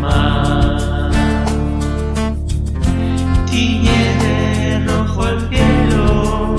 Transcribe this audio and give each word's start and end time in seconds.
Mar, 0.00 1.10
tiñe 3.48 4.02
de 4.22 4.84
rojo 4.86 5.28
el 5.28 5.38
cielo. 5.48 6.56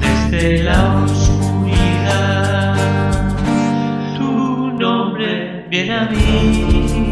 Desde 0.00 0.62
la 0.62 0.80
oscuridad, 1.04 2.76
tu 4.16 4.72
nombre 4.78 5.66
viene 5.68 5.94
a 5.94 6.04
mí. 6.06 7.09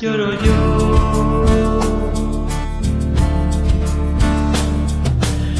Lloro 0.00 0.30
yo. 0.44 1.44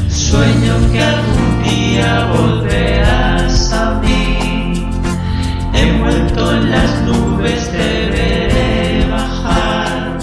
Sueño 0.07 0.73
que 0.91 1.01
algún 1.01 1.63
día 1.63 2.31
volverás 2.37 3.73
a 3.73 3.99
mí, 4.01 4.89
envuelto 5.73 6.55
en 6.55 6.71
las 6.71 7.01
nubes 7.01 7.69
te 7.71 8.09
veré 8.15 9.05
bajar. 9.09 10.17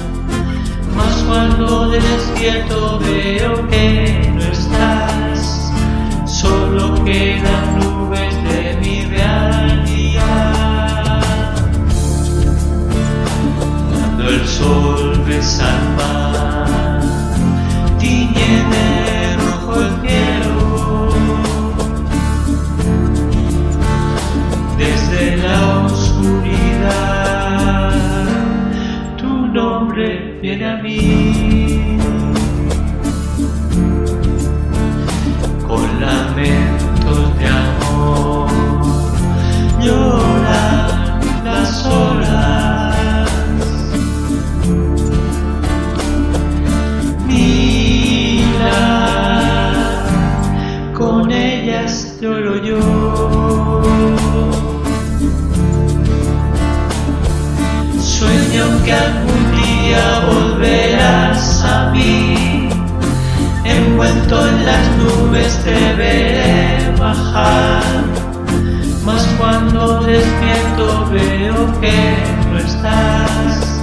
Mas 0.97 1.15
cuando 1.29 1.91
despierto 1.91 2.99
veo 3.01 3.69
que 3.69 4.33
no 4.35 4.43
estás, 4.43 5.73
solo 6.27 7.05
quedan 7.05 7.52
El 14.29 14.47
sol 14.47 15.21
besa 15.27 15.67
al 15.67 15.85
mar, 15.97 17.01
tiñe 17.99 18.53
de 18.73 19.37
rojo 19.37 19.73
el 19.81 19.91
cielo. 20.01 20.59
Desde 24.79 25.37
la 25.39 25.59
oscuridad, 25.87 27.13
tu 29.17 29.29
nombre 29.29 30.39
viene 30.41 30.67
a 30.67 30.77
mí. 30.77 31.82
Veo 71.13 71.81
que 71.81 72.51
no 72.51 72.59
estás, 72.59 73.83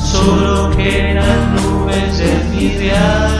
solo 0.00 0.70
quedan 0.76 1.56
nubes 1.56 2.18
de 2.18 2.44
mi 2.50 2.68
realidad. 2.78 3.39